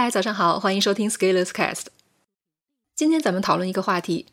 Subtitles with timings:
[0.00, 1.86] 嗨，早上好，欢迎收听 Scalers Cast。
[2.94, 4.26] 今天咱们讨论一个话题：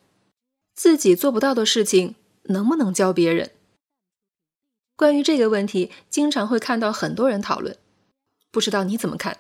[0.76, 3.49] 自己做不到的事情，能不能教别人？
[4.96, 7.75] 关于这个问题，经常会看到很多人讨论，
[8.51, 9.39] 不知道你怎么看？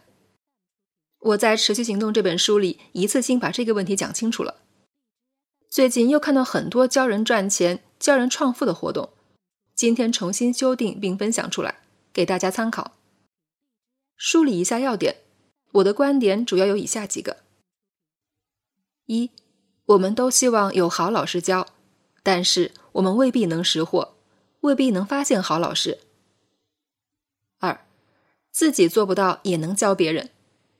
[1.19, 4.55] 我在《持续行动》这本书里，一次性把这个问题讲清楚了。
[5.69, 9.11] 最近又看到很多教人赚钱、教人创富的活动，
[9.75, 11.81] 今天重新修订并分享出来，
[12.11, 12.93] 给大家参考。
[14.17, 15.17] 梳理一下要点。
[15.75, 17.37] 我的观点主要有以下几个：
[19.07, 19.31] 一，
[19.87, 21.67] 我们都希望有好老师教，
[22.23, 24.15] 但是我们未必能识货，
[24.61, 25.99] 未必能发现好老师。
[27.59, 27.85] 二，
[28.51, 30.29] 自己做不到也能教别人，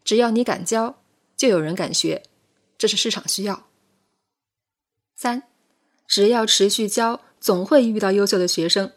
[0.05, 1.01] 只要你敢教，
[1.35, 2.23] 就有人敢学，
[2.77, 3.67] 这是市场需要。
[5.17, 5.43] 三，
[6.07, 8.93] 只要持续教，总会遇到优秀的学生，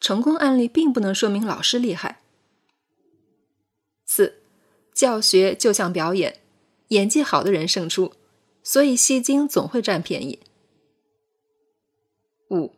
[0.00, 2.22] 成功案例并不能说明老师厉害。
[4.98, 6.40] 教学就像表演，
[6.88, 8.14] 演技好的人胜出，
[8.64, 10.40] 所以戏精总会占便宜。
[12.50, 12.72] 五，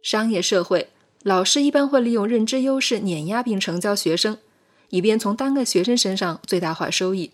[0.00, 0.90] 商业社会，
[1.24, 4.38] 老师一般会利用认知优势碾压并成交学生，
[4.90, 7.32] 以便从单个学生身上最大化收益。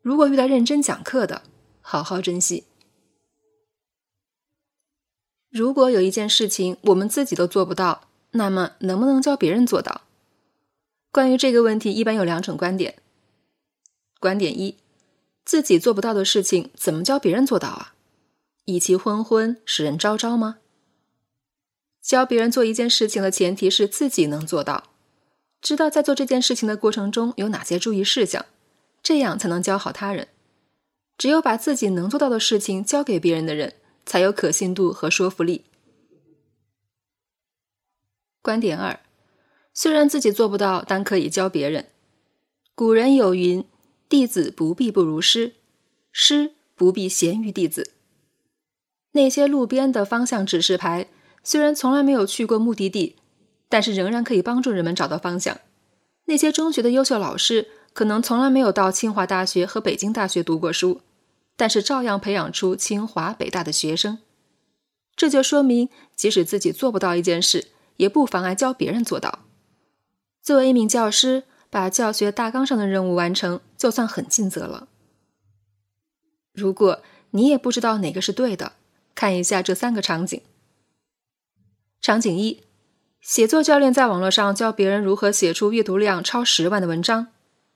[0.00, 1.42] 如果遇到认真讲课的，
[1.80, 2.62] 好好珍惜。
[5.50, 10.02] 如果有一件事情我们自己都做不到，那么能不能教别人做到？
[11.10, 12.94] 关于这个问题，一般有两种观点。
[14.24, 14.78] 观点一：
[15.44, 17.94] 自己做不到的事情，怎么教别人做到啊？
[18.64, 20.60] 以其昏昏，使人昭昭吗？
[22.00, 24.84] 教别人做一件事情的前提是自己能做到，
[25.60, 28.46] 知道在做这件事情的过程中有哪些注意事项，
[29.02, 30.28] 这样才能教好他人。
[31.18, 33.74] 只有把自己能做到的事情教给别人的人，
[34.06, 35.66] 才有可信度和说服力。
[38.40, 38.98] 观点二：
[39.74, 41.90] 虽然自己做不到，但可以教别人。
[42.74, 43.62] 古人有云。
[44.14, 45.54] 弟子不必不如师，
[46.12, 47.90] 师不必贤于弟子。
[49.10, 51.08] 那些路边的方向指示牌，
[51.42, 53.16] 虽然从来没有去过目的地，
[53.68, 55.58] 但是仍然可以帮助人们找到方向。
[56.26, 61.00] 那些中学的优秀老师，可能从来没有到清华大学和北京大学读过书，
[61.56, 64.20] 但是照样培养出清华北大的学生。
[65.16, 69.40] 这就说明，即使自己做不到一件事，也不妨碍教别人做到。
[70.40, 71.42] 作为一名教师。
[71.74, 74.86] 把教学大纲上的任务完成，就算很尽责了。
[76.52, 78.74] 如果你也不知道哪个是对的，
[79.16, 80.40] 看一下这三个场景。
[82.00, 82.62] 场景一：
[83.20, 87.32] 写作教练在网络上教别人如何写出阅读量超十万的文章，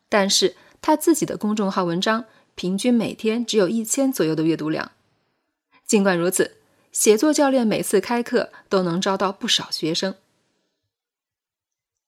[0.09, 4.93] 但是他自己的公众号文章平均每天只有一千左右的阅读量。
[5.85, 6.59] 尽管如此，
[6.93, 10.15] 写作教练每次开课都能招到不少学生。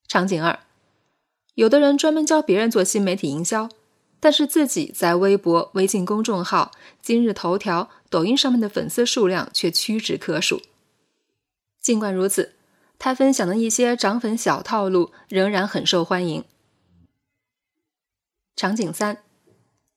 [0.06, 0.60] 场景二。
[1.60, 3.68] 有的人专门教别人做新媒体营销，
[4.18, 6.72] 但是自己在微博、微信公众号、
[7.02, 10.62] 今日头条、抖音上面的粉丝数量却屈指可数。
[11.78, 12.54] 尽管如此，
[12.98, 16.42] 他分享的一些涨粉小套路仍然很受欢迎。
[18.56, 19.18] 场景三：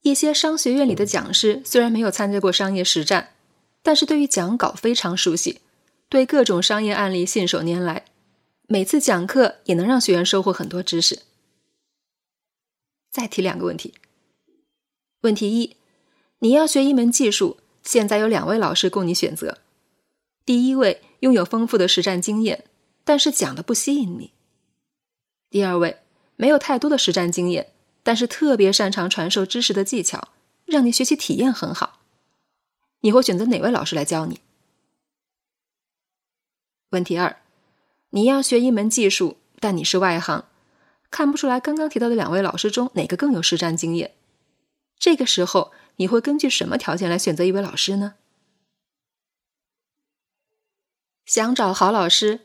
[0.01, 3.29] 一些商学院里的讲师虽然没有参加过商业实战，
[3.81, 5.61] 但是对于讲稿非常熟悉，
[6.09, 8.03] 对各种商业案例信手拈来，
[8.67, 11.19] 每次讲课也能让学员收获很多知识。
[13.13, 13.93] 再提两个问题。
[15.21, 15.77] 问题一：
[16.39, 19.59] 你要学一门技术，现在有两位老师供你选择。
[20.43, 22.65] 第一位拥有丰富的实战经验，
[23.03, 24.31] 但是讲的不吸引你；
[25.51, 25.99] 第二位
[26.35, 30.29] 没有太多的实战经验，但是特别擅长传授知识的技巧，
[30.65, 32.01] 让你学习体验很好。
[33.01, 34.39] 你会选择哪位老师来教你？
[36.89, 37.41] 问题二：
[38.09, 40.45] 你要学一门技术，但你是外行。
[41.13, 44.15] 看不出来，刚刚提到的两位老师中哪个更有实战经验？
[44.97, 48.15] 这个时候你会根据什么条件来选择一位老师呢？
[51.23, 52.39] 想找好老师，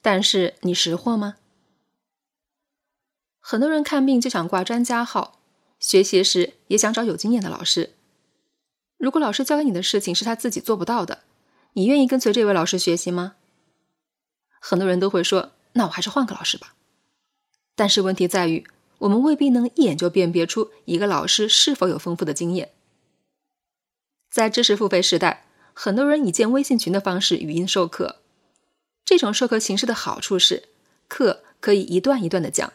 [0.00, 1.36] 但是你识货吗？
[3.40, 5.38] 很多人看病就想挂专家号，
[5.78, 7.92] 学习时也想找有经验的老师。
[8.96, 11.24] 如果老师教给你的事情是他自己做不到的，
[11.74, 13.36] 你愿意跟随这位老师学习吗？
[14.58, 16.74] 很多人都会说：“那我还是换个老师吧。”
[17.74, 18.64] 但是问题在于，
[18.98, 22.70] 我们未必能一眼就辨别出一个老师是否有丰富的经验。
[24.30, 28.16] 在知识付费时代，很多人以建微信群的方式语音授课。
[29.04, 30.64] 这种授课形式的好处是，
[31.08, 32.72] 课可以一段一段的讲，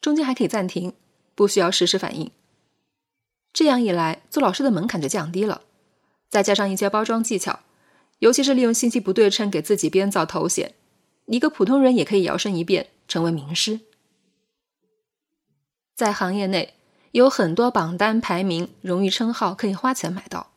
[0.00, 0.94] 中间还可以暂停，
[1.34, 2.30] 不需要实时反应。
[3.52, 5.62] 这样一来，做老师的门槛就降低了。
[6.28, 7.60] 再加上一些包装技巧，
[8.20, 10.74] 尤其是利用信息不对称给自己编造头衔，
[11.26, 13.80] 一个普通人也可以摇身一变成为名师。
[16.00, 16.72] 在行业内，
[17.10, 20.50] 有很多榜单排名、荣誉称号可以花钱买到，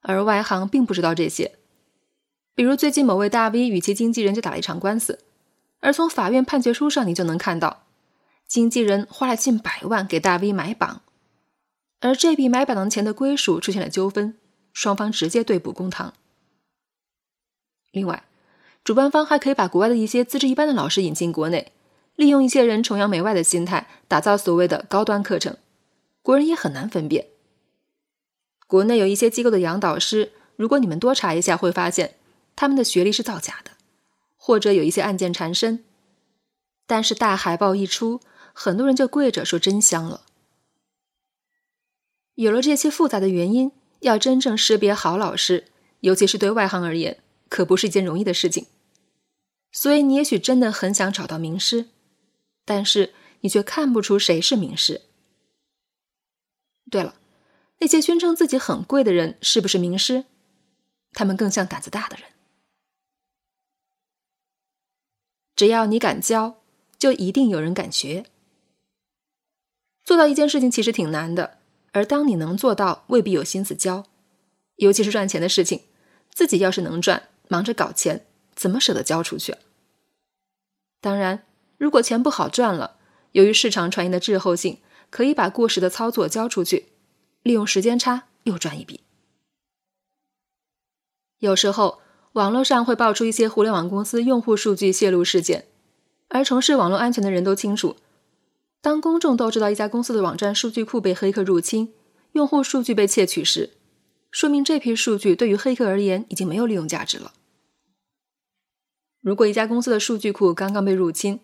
[0.00, 1.52] 而外行并不知道这些。
[2.56, 5.20] 比如最近某位大 V 与其经纪人就打了一场官司，
[5.78, 7.84] 而从法院判决书上你就能看到，
[8.48, 11.02] 经纪人花了近百万给大 V 买榜，
[12.00, 14.36] 而这笔买榜的钱的归属出现了纠纷，
[14.72, 16.12] 双方直接对簿公堂。
[17.92, 18.24] 另外，
[18.82, 21.70] 主办方还可以把国外的一些资质一般的老师引进国内，
[22.16, 25.56] 利用一些人崇洋媚外的心态，打造所谓的高端课程，
[26.22, 27.28] 国人也很难分辨。
[28.66, 32.16] 国内有一些机构的洋导师，如果你们多查一下，会发现
[32.54, 33.72] 他们的学历是造假的，
[34.36, 35.84] 或者有一些案件缠身。
[36.86, 38.20] 但是大海报一出，
[38.52, 40.22] 很多人就跪着说真香了。
[42.34, 45.66] 有了这些复杂的原因，要真正识别好老师，
[46.00, 47.18] 尤其是对外行而言。
[47.48, 48.66] 可不是一件容易的事情，
[49.70, 51.88] 所以你也许真的很想找到名师，
[52.64, 55.02] 但是你却看不出谁是名师。
[56.90, 57.14] 对了，
[57.78, 60.24] 那些宣称自己很贵的人是不是名师？
[61.12, 62.26] 他们更像胆子大的人。
[65.54, 66.62] 只要你敢教，
[66.98, 68.26] 就一定有人敢学。
[70.04, 71.58] 做到一件事情其实挺难的，
[71.92, 74.06] 而当你能做到，未必有心思教，
[74.76, 75.82] 尤其是赚钱的事情，
[76.30, 77.28] 自己要是能赚。
[77.48, 79.54] 忙着搞钱，怎么舍得交出去？
[81.00, 81.46] 当然，
[81.82, 82.94] 如果钱不好赚了，
[83.32, 84.78] 由于市场传言的滞后性，
[85.10, 86.90] 可以把过时的操作交出去，
[87.42, 89.00] 利用时间差又赚一笔。
[91.40, 91.98] 有时候，
[92.34, 95.66] 网络上会爆出一些互联网公司用户数据泄露事件，
[96.28, 97.96] 而从事网络安全的人都清楚，
[98.80, 101.92] 当公众都知道一家公司的网站数据库被黑客入侵，
[102.34, 103.70] 用户数据被窃取时，
[104.30, 107.32] 说明这批数据对于黑客而言已经没有利用价值了。
[109.20, 111.40] 如果一家公司的数据库刚刚被入侵，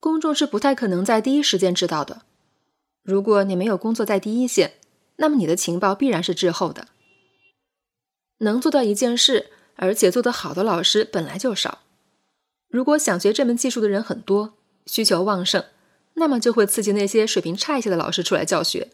[0.00, 2.22] 公众是不太可能在第一时间知道的。
[3.02, 4.74] 如果你没有工作在第一线，
[5.16, 6.88] 那么你的情报必然是滞后的。
[8.38, 11.80] 能做到一件事，而且做得好的老师本来就少。
[12.68, 14.54] 如果想学这门技术的人很多，
[14.86, 15.64] 需求旺盛，
[16.14, 18.90] 那么就会刺激那些水平差一些的老师出来教学。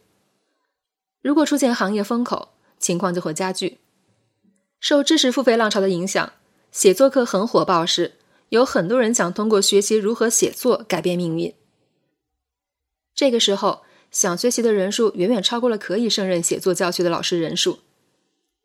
[1.21, 3.79] 如果出现行业风口，情况就会加剧。
[4.81, 6.33] 受知识付费浪潮的影响。
[6.71, 8.15] 写作课很火爆时，
[8.49, 11.55] 有很多人想通过学习如何写作改变命运。
[13.15, 17.81] 这个时候，想学习的人数远远超过了可以胜任写作教学的老师人数。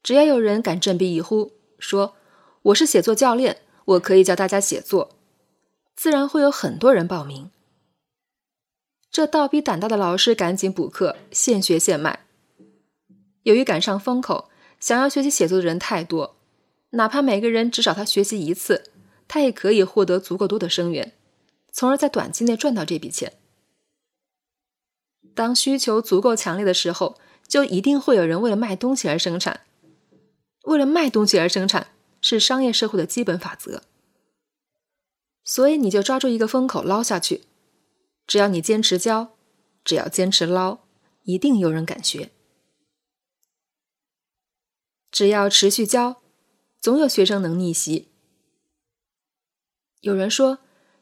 [0.02, 2.16] 只要有人敢振臂一呼，说
[2.64, 5.18] 我是写作教练，我可以教大家写作，
[5.96, 7.52] 自然会有很多人报名。
[9.12, 12.26] 这倒逼胆大的老师赶紧补课，现学现卖。
[13.44, 14.50] 由于赶上风口，
[14.80, 16.36] 想要学习写作的人太多。
[16.92, 18.92] 哪怕每个人只找他学习一次，
[19.30, 21.16] 他也可以获得足够多的生源，
[21.72, 23.38] 从而在短期内赚到这笔钱。
[25.34, 27.18] 当需求足够强烈的时候，
[27.48, 29.62] 就一定会有人为了卖东西而生产。
[30.64, 33.84] 为了卖东西而生产是商业社会的基本法则。
[35.44, 37.46] 所以你就抓住一个风口捞下去，
[38.28, 39.36] 只要你坚持教，
[39.84, 40.80] 只要坚持捞，
[41.24, 42.32] 一定有人敢学。
[45.12, 46.22] 只要持续教。
[46.82, 48.08] 总有学生能逆袭。
[50.02, 50.60] 有人说，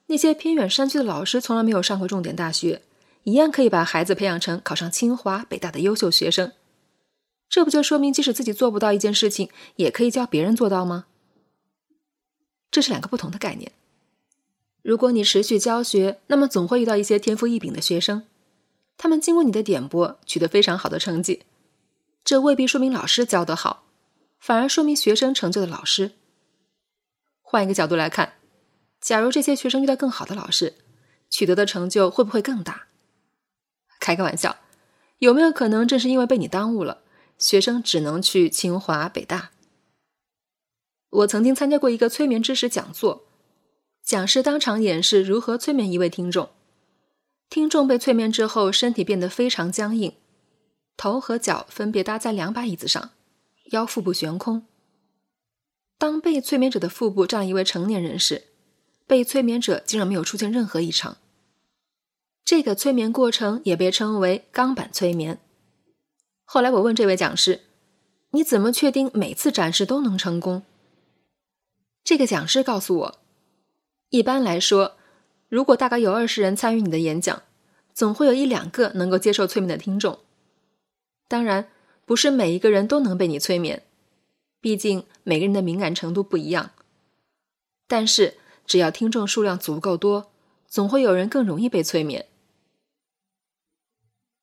[0.08, 2.82] 那些偏远山区的老师从来没有上过重点大学，
[3.24, 6.52] 一样可以把孩子培养成考上清华、北大的优秀学生。
[7.50, 11.06] 这不就说明，即使自己做不到一件事情，也可以教别人做到吗？
[12.72, 13.72] 这是两个不同的概念。
[14.82, 18.24] 如果你持续教学，那么总会遇到一些天赋异禀的学生，
[18.98, 21.44] 他们经过你的点拨，取得非常好的成绩。
[22.24, 23.84] 这未必说明老师教得好。
[24.40, 26.12] 反而说明学生成就的老师。
[27.42, 28.34] 换一个角度来看，
[29.08, 30.74] 假如这些学生遇到更好的老师，
[31.30, 32.88] 取得的成就会不会更大？
[34.02, 34.58] 开个玩笑，
[35.20, 37.04] 有没有可能正是因为被你耽误了，
[37.38, 39.52] 学生只能去清华北大？
[41.10, 43.24] 我曾经参加过一个催眠知识讲座，
[44.04, 46.50] 讲师当场演示如何催眠一位听众。
[47.50, 50.12] 听众被催眠之后，身体变得非常僵硬，
[50.98, 53.12] 头和脚分别搭在两把椅子上。
[53.72, 54.66] 腰腹部悬空。
[55.98, 58.44] 当被催眠者的腹部站一位成年人时，
[59.08, 61.18] 被催眠者竟然没有出现任何异常。
[62.46, 65.40] 这个催眠过程也被称为钢板催眠。
[66.44, 67.62] 后来我问这位讲师
[68.32, 70.62] ：“你怎么确定每次展示都能成功？”
[72.04, 73.20] 这个讲师告诉我
[74.12, 74.98] ：“一般来说，
[75.50, 77.42] 如果大概有二十人参与你的演讲，
[77.94, 80.20] 总会有一两个能够接受催眠的听众。
[81.28, 81.70] 当然。”
[82.08, 83.84] 不是每一个人都能被你催眠，
[84.62, 86.72] 毕竟每个人的敏感程度不一样。
[87.86, 90.30] 但是只要听众数量足够多，
[90.68, 92.28] 总会有人更容易被催眠。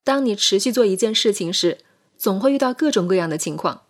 [0.02, 1.78] 当你持续做一件事情时，
[2.16, 3.82] 总会遇到各种各样的情况，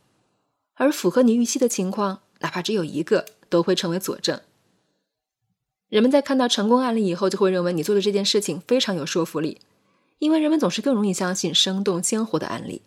[0.74, 4.40] 而符合你预期的情况，哪怕只有一个，都会成为佐证。
[5.88, 9.60] 人们在看到成功案例以后，就会认为你做的这件事情非常有说服力，
[10.18, 12.82] 因为人们总是更容易相信生动鲜活的案例。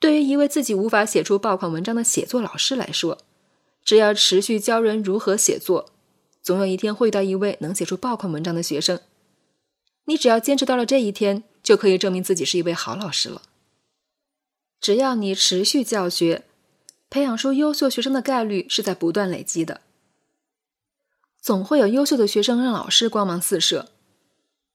[0.00, 3.18] 对于一位自己无法写出爆款文章的写作老师来说，
[3.90, 5.90] 只要持续教人如何写作，
[6.40, 9.00] 总有一天会遇到一位能写出爆款文章的学生。
[10.04, 13.42] 你只要坚持到了这一天，就可以证明自己是一位好老师了。
[14.80, 16.44] 只要你持续教学，
[17.10, 19.80] 培养出优秀学生的概率是在不断累积的。
[21.42, 23.88] 总会有优秀的学生让老师光芒四射。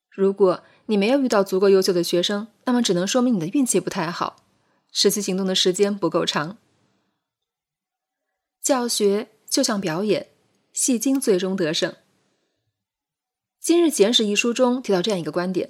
[0.09, 4.43] 如果你没有遇到足够优秀的学生，那么只能说明你的运气不太好，
[4.91, 6.57] 持续行动的时间不够长。
[8.65, 10.29] 教学就像表演，
[10.73, 11.95] 戏精最终得胜。
[13.59, 15.69] 今日简史一书中提到这样一个观点：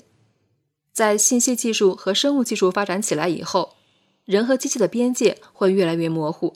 [0.94, 3.76] 在信息技术和生物技术发展起来以后，
[4.24, 6.56] 人和机器的边界会越来越模糊。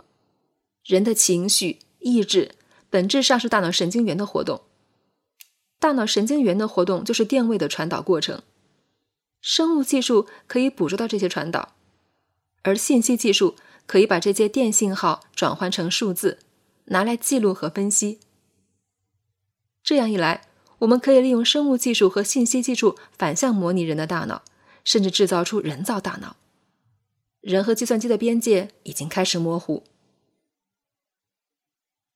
[0.85, 2.55] 人的情绪、意志
[2.89, 4.61] 本质上是大脑神经元的活动，
[5.77, 8.41] 大脑神经元的活动就是电位的传导过程。
[9.41, 11.75] 生物技术可以捕捉到这些传导，
[12.61, 13.55] 而信息技术
[13.89, 16.37] 可以把这些电信号转换成数字，
[16.85, 18.19] 拿来记录和分析。
[19.81, 20.43] 这样一来，
[20.77, 24.43] 我们可以利用生物技术和信息技术反向模拟人的大脑，
[24.83, 26.35] 甚至制造出人造大脑。
[27.41, 29.83] 人和计算机的边界已经开始模糊。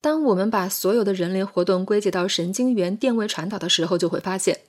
[0.00, 4.60] 当我们把所有的人类活动归结到神经元电位传导的时候，就会发现，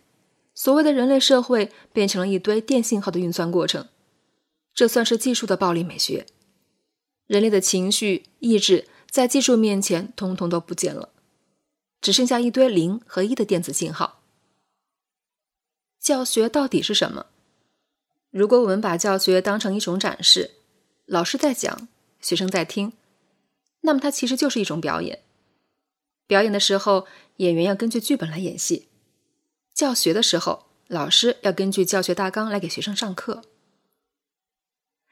[0.55, 3.89] 所谓的人类社会变成了一堆电信号的运算过程。
[4.73, 6.25] 这算是技术的暴力美学。
[7.27, 11.09] 人类的情绪、意志在技术面前通通都不见了。
[12.01, 14.21] 只剩下一堆零和一的电子信号。
[15.99, 17.25] 教学到底是什么？
[18.29, 20.51] 如果我们把教学当成一种展示，
[21.05, 21.87] 老师在讲，
[22.21, 22.93] 学生在听，
[23.81, 25.23] 那么它其实就是一种表演。
[26.27, 28.87] 表演的时候，演员要根据剧本来演戏；
[29.73, 33.41] 教学的时候，老师要根据教学大纲来给学生上课。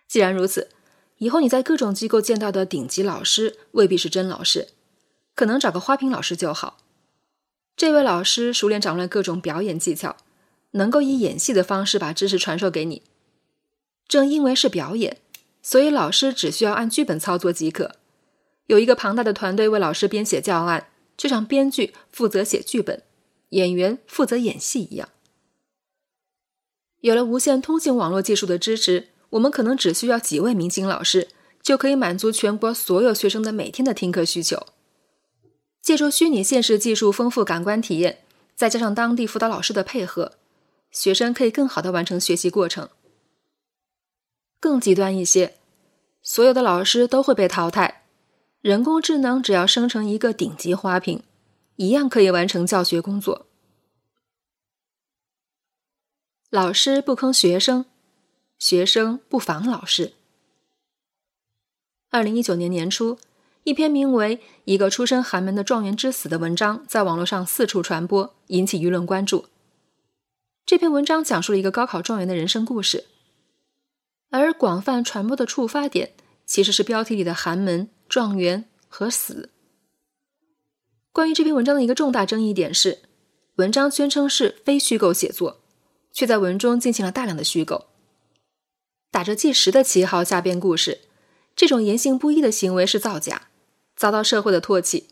[0.07, 0.69] 既然如此，
[1.23, 4.67] 以后你在各种机构见到的顶级老师未必是真老师，
[5.35, 6.79] 可能找个花瓶老师就好。
[7.77, 10.17] 这位老师熟练掌握了各种表演技巧，
[10.71, 13.03] 能够以演戏的方式把知识传授给你。
[14.05, 15.19] 正因为是表演，
[15.61, 17.95] 所以老师只需要按剧本操作即可。
[18.65, 23.01] 有一个庞大的团队为老师编写教案，就像编剧负责写剧本，
[23.51, 25.07] 演员负责演戏一样。
[26.99, 31.29] 有了无线通信网络技术的支持，我们可能只需要几位明星老师，
[31.61, 34.67] 就可以满足全国所有学生的每天的听课需求。
[35.81, 38.23] 借助虚拟现实技术丰富感官体验，
[38.55, 40.33] 再加上当地辅导老师的配合，
[40.91, 42.89] 学生可以更好的完成学习过程。
[44.59, 45.57] 更极端一些，
[46.21, 48.03] 所有的老师都会被淘汰，
[48.61, 51.23] 人工智能只要生成一个顶级花瓶，
[51.77, 53.47] 一样可以完成教学工作。
[56.51, 57.85] 老师不坑学生，
[58.63, 60.13] 学生不防老师。
[62.09, 63.19] 二零一九年年初。
[63.65, 69.47] 一篇名为《一个出身寒门的状元之死》的文章在网络上四处传播，引起舆论关注。
[70.65, 73.05] 这篇文章讲述了一个高考状元的人生故事，
[74.29, 76.13] 而广泛传播的触发点
[76.45, 79.49] 其实是标题里的“寒门”“状元”和“死”。
[81.11, 82.99] 关于这篇文章的一个重大争议点是，
[83.55, 85.59] 文章宣称是非虚构写作，
[86.13, 87.87] 却在文中进行了大量的虚构，
[89.13, 91.01] 打着纪实的旗号瞎编故事，
[91.55, 93.43] 这种言行不一的行为是造假。
[93.95, 95.07] 遭到社会的唾弃，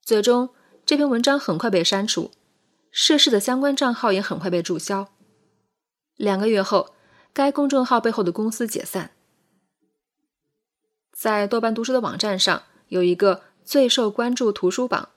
[0.00, 0.50] 最终
[0.86, 2.30] 这篇文章很快被删除，
[2.92, 5.08] 涉事的相关账号也很快被注销。
[6.14, 6.94] 两个月后，
[7.32, 9.10] 该公众号背后的公司解散。
[11.12, 15.08] 在豆瓣读书的网站上有一个最受关注图书榜，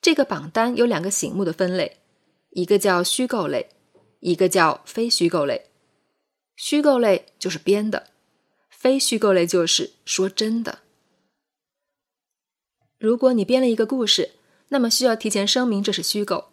[0.00, 1.98] 这个榜单有两个醒目的分类，
[2.50, 3.68] 一个叫虚构类，
[4.18, 5.68] 一个叫非虚构类。
[6.64, 8.10] 虚构类就是编的，
[8.70, 10.78] 非虚构类就是说真的。
[13.00, 14.30] 如果你编了一个故事，
[14.68, 16.52] 那么需要提前声明这是虚构，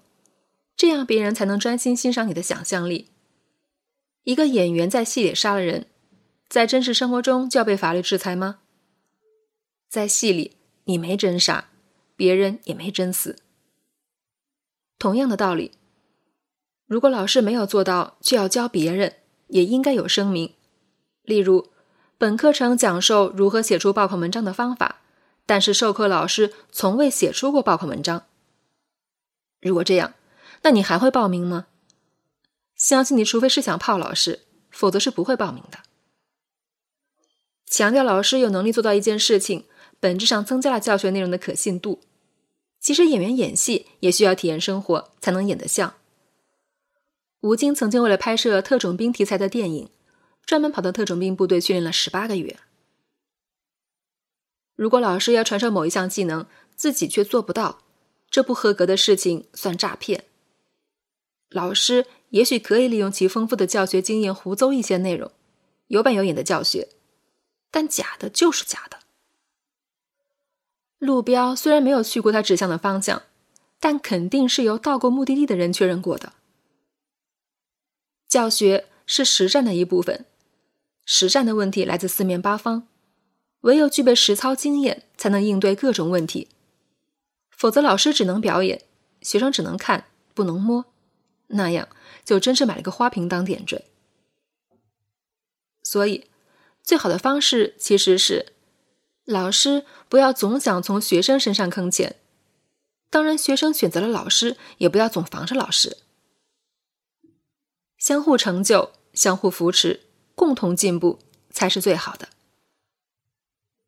[0.75, 3.09] 这样别人才能专心欣赏你的想象力。
[4.23, 5.85] 一个演员在戏里杀了人，
[6.47, 8.61] 在真实生活中就要被法律制裁吗？
[9.87, 11.69] 在戏里你没真杀，
[12.15, 13.35] 别人也没真死。
[14.97, 15.73] 同样的道理，
[16.87, 19.17] 如果老师没有做到，却要教别人，
[19.49, 20.53] 也应该有声明。
[21.21, 21.67] 例如，
[22.17, 24.95] 本课程讲授如何写出爆款文章的方法。
[25.45, 28.25] 但是授课老师从未写出过爆款文章。
[29.59, 30.13] 如果这样，
[30.61, 31.65] 那你还会报名吗？
[32.75, 35.79] 相信你，除非是想泡老师，否则是不会报名的。
[37.65, 39.65] 强调老师有能力做到一件事情，
[39.99, 42.01] 本质上增加了教学内容的可信度。
[42.79, 45.95] 其实演员演戏也需要体验生活，才能演得像。
[47.41, 49.89] 吴京曾经为了拍摄特种兵题材的电影，
[50.45, 52.57] 专门跑到特种兵部队训练了十八个月。
[54.75, 57.79] 如果老师要传授某一项技能，自己却做不到，
[58.29, 60.25] 这不合格的事情算诈骗。
[61.49, 65.31] 老师也许可以利用其丰富的教学经验胡诌一些内容，
[65.87, 66.89] 有板有眼的教学，
[67.71, 68.99] 但假的就是假的。
[70.97, 73.23] 路标虽然没有去过他指向的方向，
[73.79, 76.33] 但肯定是由到过目的地的人确认过的。
[78.29, 80.23] 教学是实战的一部分，
[81.03, 82.87] 实战的问题来自四面八方，
[83.61, 86.47] 唯有具备实操经验，才能应对各种问题。
[87.49, 88.83] 否则，老师只能表演，
[89.23, 90.05] 学生只能看，
[90.35, 90.85] 不能摸，
[91.47, 91.89] 那样
[92.23, 93.85] 就真是买了个花瓶当点缀。
[95.81, 96.27] 所以，
[96.83, 98.53] 最好的方式其实是，
[99.25, 102.17] 老师不要总想从学生身上坑钱，
[103.09, 105.97] 当然，学生选择了老师，也不要总防着老师。
[107.99, 109.99] 相互成就，相互扶持，
[110.33, 111.19] 共同进步
[111.51, 112.29] 才是最好的。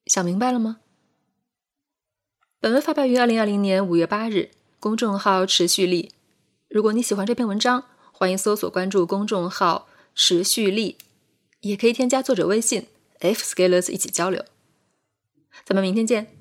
[0.05, 0.81] 想明白了吗？
[2.59, 6.11] 本文发表于二零二零年五月八日，公众号持续力。
[6.67, 10.97] 如果你喜欢这篇文章，欢迎搜索关注公众号持续力，
[11.61, 12.87] 也可以添加作者微信
[13.19, 14.45] f scalers 一起交流。
[15.63, 16.40] 咱们明天见。